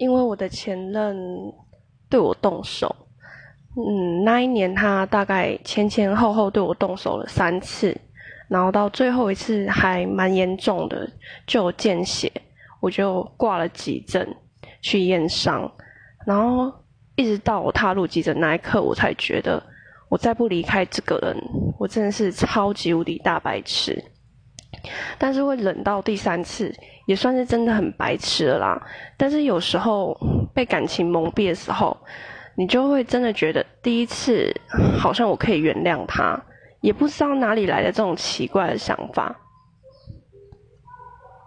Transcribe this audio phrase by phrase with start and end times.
[0.00, 1.14] 因为我的前任
[2.08, 2.96] 对我动手，
[3.76, 7.94] 嗯，那一年他大概前前后后对我动手了三次，
[8.48, 11.06] 然后到最后一次还蛮严重的，
[11.46, 12.32] 就有见血，
[12.80, 14.26] 我就挂了急诊
[14.80, 15.70] 去验伤，
[16.26, 16.72] 然后
[17.14, 19.62] 一直到我踏入急诊那一刻，我才觉得
[20.08, 21.36] 我再不离开这个人，
[21.78, 24.02] 我真的是超级无敌大白痴。
[25.18, 26.74] 但是会冷到第三次，
[27.06, 28.82] 也算是真的很白痴了啦。
[29.16, 30.16] 但是有时候
[30.54, 31.96] 被感情蒙蔽的时候，
[32.56, 34.54] 你就会真的觉得第一次
[34.98, 36.38] 好像我可以原谅他，
[36.80, 39.34] 也不知道哪里来的这种奇怪的想法。